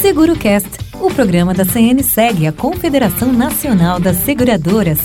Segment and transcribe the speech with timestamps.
[0.00, 0.68] SeguroCast,
[1.00, 4.98] o programa da CNSEG, a Confederação Nacional das Seguradoras.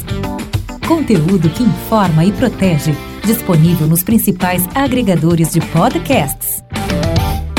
[0.87, 2.93] Conteúdo que informa e protege,
[3.24, 6.62] disponível nos principais agregadores de podcasts.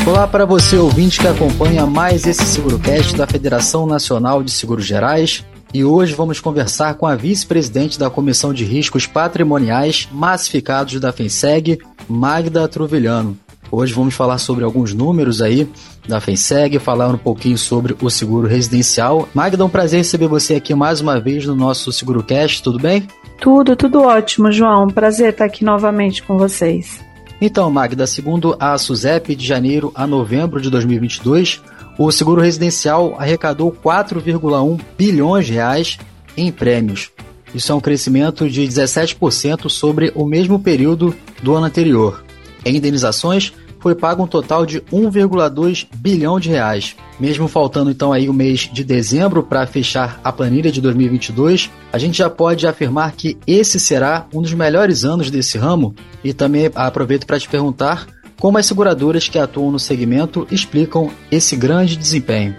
[0.07, 5.45] Olá para você ouvinte que acompanha mais esse SeguroCast da Federação Nacional de Seguros Gerais.
[5.73, 11.79] E hoje vamos conversar com a vice-presidente da Comissão de Riscos Patrimoniais Massificados da FENSEG,
[12.07, 13.39] Magda Truvilhano.
[13.75, 15.67] Hoje vamos falar sobre alguns números aí
[16.07, 19.27] da FENSEG, falar um pouquinho sobre o seguro residencial.
[19.33, 23.09] Magda, é um prazer receber você aqui mais uma vez no nosso SeguroCast, tudo bem?
[23.41, 24.89] Tudo, tudo ótimo, João.
[24.89, 27.01] Prazer estar aqui novamente com vocês.
[27.41, 31.63] Então, Magda, segundo a SUSEP, de janeiro a novembro de 2022,
[31.97, 35.99] o seguro residencial arrecadou 4,1 bilhões de reais
[36.37, 37.11] em prêmios.
[37.55, 42.23] Isso é um crescimento de 17% sobre o mesmo período do ano anterior.
[42.65, 46.95] Em indenizações, foi pago um total de 1,2 bilhão de reais.
[47.19, 51.99] Mesmo faltando então aí o mês de dezembro para fechar a planilha de 2022, a
[51.99, 56.71] gente já pode afirmar que esse será um dos melhores anos desse ramo e também
[56.75, 58.07] aproveito para te perguntar
[58.39, 62.55] como as seguradoras que atuam no segmento explicam esse grande desempenho.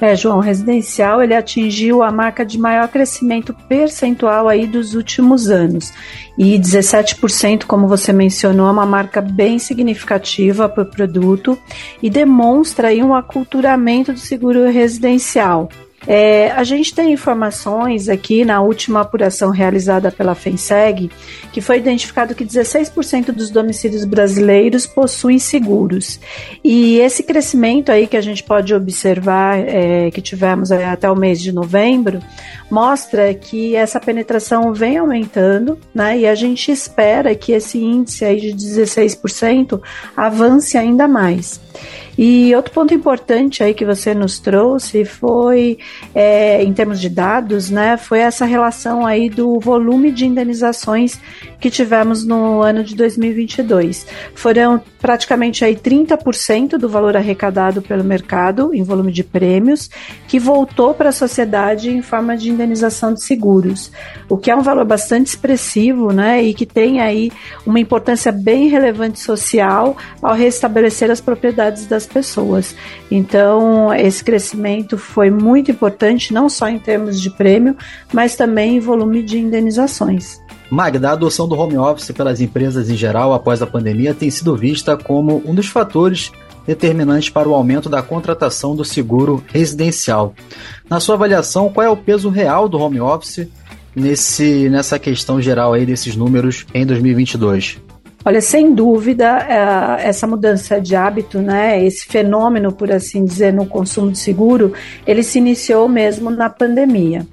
[0.00, 5.92] É, João, residencial ele atingiu a marca de maior crescimento percentual aí dos últimos anos.
[6.38, 11.58] E 17%, como você mencionou, é uma marca bem significativa para o produto
[12.02, 15.70] e demonstra aí um aculturamento do seguro residencial.
[16.06, 21.10] É, a gente tem informações aqui na última apuração realizada pela FENSEG
[21.52, 26.20] que foi identificado que 16% dos domicílios brasileiros possuem seguros.
[26.62, 31.40] E esse crescimento aí que a gente pode observar, é, que tivemos até o mês
[31.40, 32.20] de novembro,
[32.70, 36.18] mostra que essa penetração vem aumentando, né?
[36.18, 39.80] E a gente espera que esse índice aí de 16%
[40.16, 41.60] avance ainda mais.
[42.18, 45.78] E outro ponto importante aí que você nos trouxe foi,
[46.14, 51.20] é, em termos de dados, né, foi essa relação aí do volume de indenizações
[51.60, 54.06] que tivemos no ano de 2022.
[54.34, 59.90] Foram praticamente aí 30% do valor arrecadado pelo mercado em volume de prêmios
[60.26, 63.92] que voltou para a sociedade em forma de indenização de seguros,
[64.28, 67.30] o que é um valor bastante expressivo, né, e que tem aí
[67.66, 72.74] uma importância bem relevante social ao restabelecer as propriedades das pessoas.
[73.10, 77.76] Então, esse crescimento foi muito importante, não só em termos de prêmio,
[78.12, 80.40] mas também em volume de indenizações.
[80.70, 84.56] Magda, a adoção do home office pelas empresas em geral após a pandemia tem sido
[84.56, 86.32] vista como um dos fatores
[86.66, 90.34] determinantes para o aumento da contratação do seguro residencial.
[90.90, 93.46] Na sua avaliação, qual é o peso real do home office
[93.94, 97.85] nesse, nessa questão geral aí desses números em 2022?
[98.28, 103.66] Olha, sem dúvida, é, essa mudança de hábito, né, esse fenômeno, por assim dizer, no
[103.66, 104.72] consumo de seguro,
[105.06, 107.24] ele se iniciou mesmo na pandemia.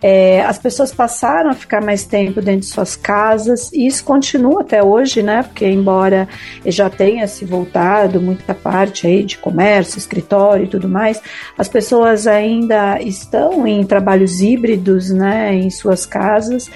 [0.00, 4.62] É, as pessoas passaram a ficar mais tempo dentro de suas casas e isso continua
[4.62, 5.42] até hoje, né?
[5.42, 6.26] Porque embora
[6.64, 11.20] já tenha se voltado muita parte aí de comércio, escritório e tudo mais,
[11.58, 16.70] as pessoas ainda estão em trabalhos híbridos, né, em suas casas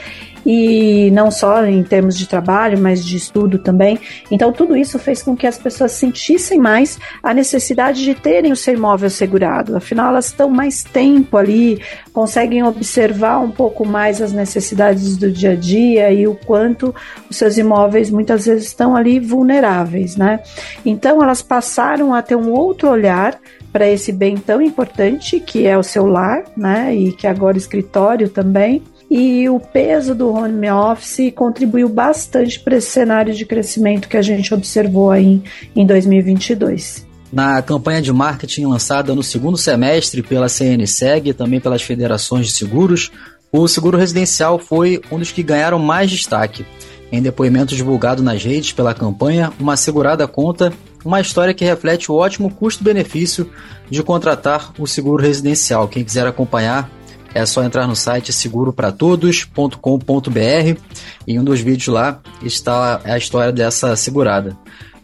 [0.44, 3.98] e não só em termos de trabalho, mas de estudo também.
[4.30, 8.56] Então, tudo isso fez com que as pessoas sentissem mais a necessidade de terem o
[8.56, 9.76] seu imóvel segurado.
[9.76, 11.80] Afinal, elas estão mais tempo ali,
[12.12, 16.94] conseguem observar um pouco mais as necessidades do dia a dia e o quanto
[17.30, 20.40] os seus imóveis muitas vezes estão ali vulneráveis, né?
[20.84, 23.38] Então, elas passaram a ter um outro olhar
[23.72, 26.94] para esse bem tão importante que é o seu lar, né?
[26.94, 28.82] E que agora escritório também
[29.14, 34.22] e o peso do home office contribuiu bastante para esse cenário de crescimento que a
[34.22, 35.42] gente observou aí
[35.76, 37.06] em 2022.
[37.30, 42.52] Na campanha de marketing lançada no segundo semestre pela CNSEG e também pelas federações de
[42.52, 43.12] seguros,
[43.52, 46.64] o seguro residencial foi um dos que ganharam mais destaque.
[47.12, 50.72] Em depoimento divulgado nas redes pela campanha, uma segurada conta
[51.04, 53.50] uma história que reflete o ótimo custo-benefício
[53.90, 55.86] de contratar o seguro residencial.
[55.86, 56.90] Quem quiser acompanhar,
[57.34, 60.80] é só entrar no site seguropratodos.com.br
[61.26, 64.56] e em um dos vídeos lá está a história dessa segurada.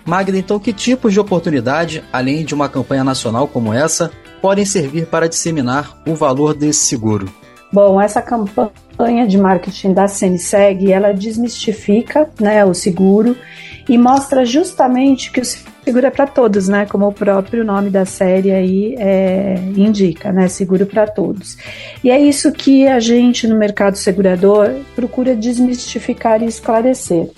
[0.05, 4.11] Magda, então que tipos de oportunidade, além de uma campanha nacional como essa,
[4.41, 7.29] podem servir para disseminar o valor desse seguro?
[7.71, 13.37] Bom, essa campanha de marketing da CNSEG, ela desmistifica né, o seguro
[13.87, 15.45] e mostra justamente que o
[15.89, 16.85] seguro é para todos, né?
[16.85, 20.47] Como o próprio nome da série aí é, indica, né?
[20.47, 21.57] Seguro para todos.
[22.05, 27.31] E é isso que a gente no mercado segurador procura desmistificar e esclarecer.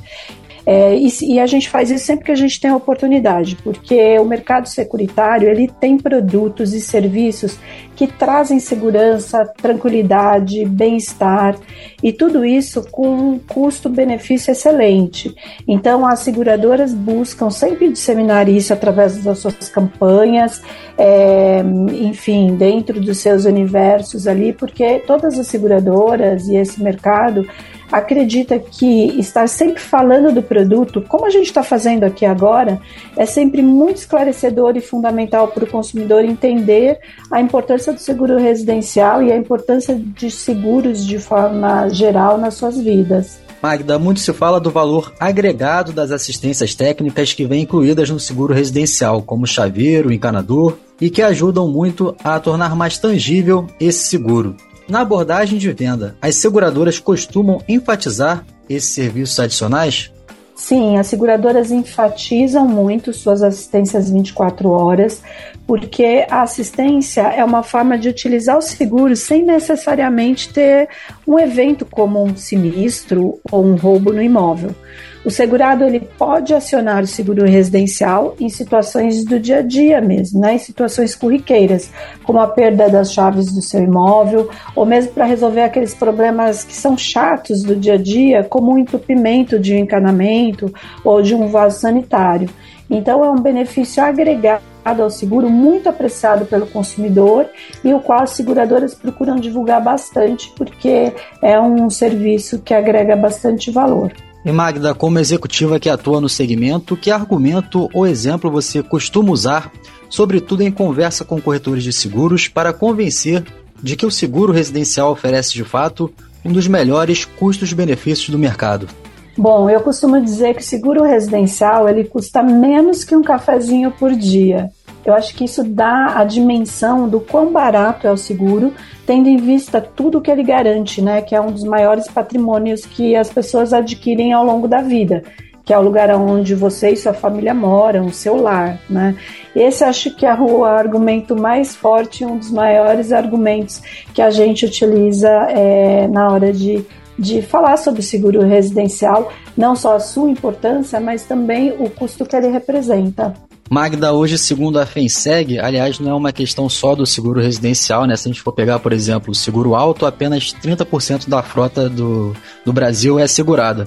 [0.73, 4.17] É, e, e, a gente faz isso sempre que a gente tem a oportunidade, porque
[4.21, 7.59] o mercado securitário ele tem produtos e serviços
[7.97, 11.57] que trazem segurança, tranquilidade, bem-estar
[12.01, 15.35] e tudo isso com um custo-benefício excelente.
[15.67, 20.63] Então, as seguradoras buscam sempre disseminar isso através das suas campanhas,
[20.97, 21.65] é,
[22.01, 27.45] enfim, dentro dos seus universos ali, porque todas as seguradoras e esse mercado
[27.91, 32.81] acredita que estar sempre falando do produto, como a gente está fazendo aqui agora,
[33.17, 36.99] é sempre muito esclarecedor e fundamental para o consumidor entender
[37.31, 42.79] a importância do seguro residencial e a importância de seguros de forma geral nas suas
[42.79, 43.41] vidas.
[43.63, 48.55] Magda, muito se fala do valor agregado das assistências técnicas que vêm incluídas no seguro
[48.55, 54.57] residencial, como chaveiro, encanador, e que ajudam muito a tornar mais tangível esse seguro.
[54.91, 60.13] Na abordagem de venda, as seguradoras costumam enfatizar esses serviços adicionais?
[60.57, 65.23] Sim, as seguradoras enfatizam muito suas assistências 24 horas,
[65.65, 70.89] porque a assistência é uma forma de utilizar o seguro sem necessariamente ter
[71.25, 74.75] um evento como um sinistro ou um roubo no imóvel.
[75.23, 80.41] O segurado ele pode acionar o seguro residencial em situações do dia a dia mesmo,
[80.41, 80.55] né?
[80.55, 81.91] em situações corriqueiras,
[82.25, 86.75] como a perda das chaves do seu imóvel, ou mesmo para resolver aqueles problemas que
[86.75, 90.73] são chatos do dia a dia, como o entupimento de um encanamento
[91.05, 92.49] ou de um vaso sanitário.
[92.89, 94.63] Então, é um benefício agregado
[95.03, 97.47] ao seguro muito apreciado pelo consumidor
[97.85, 101.13] e o qual as seguradoras procuram divulgar bastante, porque
[101.43, 104.11] é um serviço que agrega bastante valor.
[104.45, 109.71] E Magda, como executiva que atua no segmento, que argumento ou exemplo você costuma usar,
[110.09, 113.45] sobretudo em conversa com corretores de seguros, para convencer
[113.83, 116.11] de que o seguro residencial oferece de fato
[116.45, 118.89] um dos melhores custos-benefícios do mercado?
[119.37, 124.13] Bom, eu costumo dizer que o seguro residencial ele custa menos que um cafezinho por
[124.15, 124.71] dia.
[125.05, 128.73] Eu acho que isso dá a dimensão do quão barato é o seguro,
[129.07, 131.23] tendo em vista tudo que ele garante, né?
[131.23, 135.23] Que é um dos maiores patrimônios que as pessoas adquirem ao longo da vida,
[135.65, 139.17] que é o lugar onde você e sua família moram, o seu lar, né?
[139.57, 143.83] Esse acho que é o argumento mais forte, um dos maiores argumentos
[144.15, 146.87] que a gente utiliza é, na hora de
[147.21, 152.25] de falar sobre o seguro residencial, não só a sua importância, mas também o custo
[152.25, 153.35] que ele representa.
[153.73, 158.17] Magda, hoje, segundo a FENSEG, aliás, não é uma questão só do seguro residencial, né?
[158.17, 162.35] Se a gente for pegar, por exemplo, o seguro alto, apenas 30% da frota do,
[162.65, 163.87] do Brasil é segurada.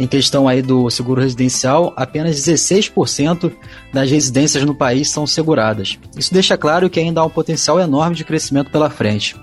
[0.00, 3.52] Em questão aí do seguro residencial, apenas 16%
[3.92, 5.98] das residências no país são seguradas.
[6.16, 9.36] Isso deixa claro que ainda há um potencial enorme de crescimento pela frente.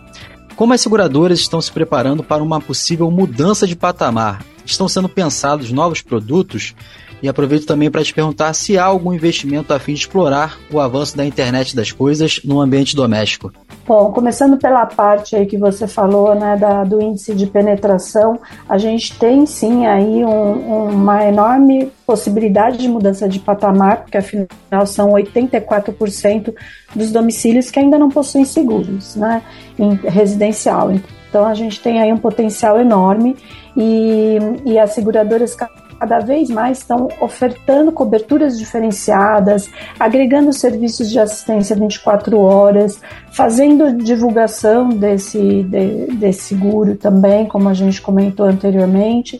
[0.56, 4.44] Como as seguradoras estão se preparando para uma possível mudança de patamar?
[4.66, 6.74] Estão sendo pensados novos produtos
[7.22, 10.80] e aproveito também para te perguntar se há algum investimento a fim de explorar o
[10.80, 13.52] avanço da internet das coisas no ambiente doméstico.
[13.88, 18.80] Bom, começando pela parte aí que você falou, né, da, do índice de penetração, a
[18.80, 25.12] gente tem sim aí um, uma enorme possibilidade de mudança de patamar, porque afinal são
[25.12, 26.52] 84%
[26.96, 29.44] dos domicílios que ainda não possuem seguros, né,
[29.78, 30.92] em residencial.
[31.30, 33.36] Então a gente tem aí um potencial enorme
[33.78, 35.56] e, e as seguradoras
[36.00, 39.70] cada vez mais estão ofertando coberturas diferenciadas,
[40.00, 43.02] agregando serviços de assistência 24 horas,
[43.32, 49.40] fazendo divulgação desse, de, desse seguro também, como a gente comentou anteriormente,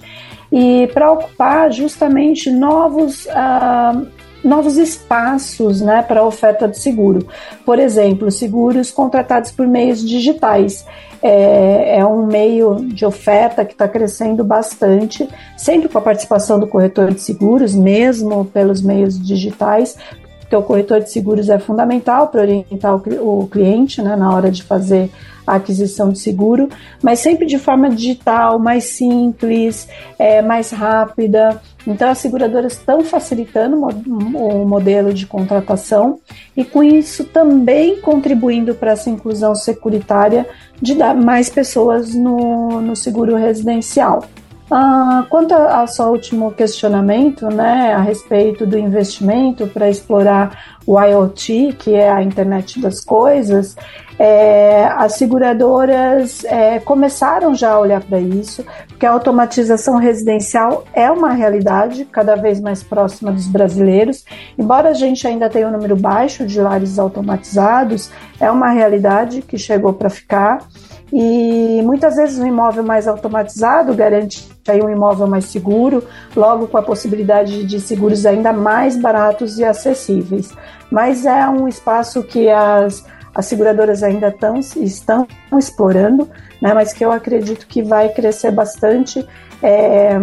[0.52, 3.26] e para ocupar justamente novos.
[3.26, 4.15] Uh,
[4.46, 7.28] novos espaços né, para a oferta de seguro.
[7.66, 10.86] Por exemplo, seguros contratados por meios digitais
[11.22, 16.68] é, é um meio de oferta que está crescendo bastante, sempre com a participação do
[16.68, 19.98] corretor de seguros, mesmo pelos meios digitais,
[20.56, 24.64] porque o corretor de seguros é fundamental para orientar o, cliente né, na hora de
[24.64, 25.10] fazer
[25.46, 26.70] a aquisição de seguro,
[27.04, 31.62] mas sempre de forma digital, mais simples, é, mais rápida.
[31.86, 36.20] Então, as seguradoras estão facilitando o modelo de contratação
[36.58, 40.48] e, com isso, também contribuindo para essa inclusão securitária
[40.82, 44.24] de dar mais pessoas no, no seguro residencial.
[44.70, 51.76] Ah, quanto ao seu último questionamento, né, a respeito do investimento para explorar o IoT,
[51.78, 53.76] que é a internet das coisas,
[54.18, 61.12] é, as seguradoras é, começaram já a olhar para isso, porque a automatização residencial é
[61.12, 64.26] uma realidade cada vez mais próxima dos brasileiros.
[64.58, 69.58] Embora a gente ainda tenha um número baixo de lares automatizados, é uma realidade que
[69.58, 70.60] chegou para ficar.
[71.18, 76.04] E muitas vezes o imóvel mais automatizado garante aí um imóvel mais seguro,
[76.36, 80.52] logo com a possibilidade de seguros ainda mais baratos e acessíveis.
[80.92, 85.26] Mas é um espaço que as, as seguradoras ainda tão, estão
[85.58, 86.30] explorando,
[86.62, 89.26] né, mas que eu acredito que vai crescer bastante.
[89.64, 90.20] É,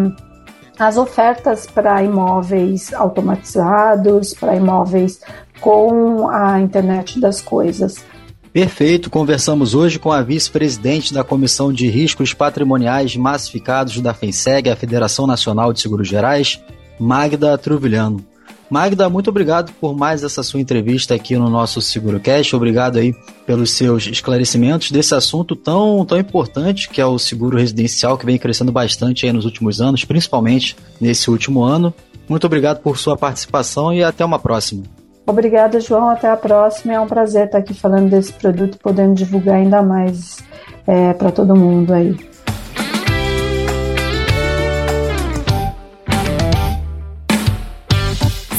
[0.79, 5.23] as ofertas para imóveis automatizados, para imóveis
[5.59, 8.05] com a internet das coisas.
[8.53, 14.77] Perfeito, conversamos hoje com a vice-presidente da Comissão de Riscos Patrimoniais Massificados da FENSEG, a
[14.77, 16.61] Federação Nacional de Seguros Gerais,
[17.01, 18.23] Magda Truvilhano.
[18.69, 22.55] Magda, muito obrigado por mais essa sua entrevista aqui no nosso SeguroCast.
[22.55, 23.15] Obrigado aí
[23.47, 28.39] pelos seus esclarecimentos desse assunto tão, tão importante que é o seguro residencial, que vem
[28.39, 31.93] crescendo bastante aí nos últimos anos, principalmente nesse último ano.
[32.29, 34.85] Muito obrigado por sua participação e até uma próxima.
[35.33, 36.11] Obrigada, João.
[36.11, 36.93] Até a próxima.
[36.93, 40.39] É um prazer estar aqui falando desse produto, podendo divulgar ainda mais
[40.87, 42.15] é, para todo mundo aí.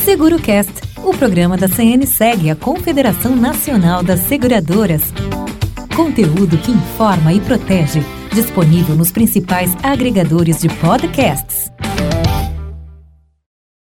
[0.03, 5.13] SeguroCast, o programa da CNSEG, a Confederação Nacional das Seguradoras.
[5.96, 8.01] Conteúdo que informa e protege.
[8.34, 11.73] Disponível nos principais agregadores de podcasts.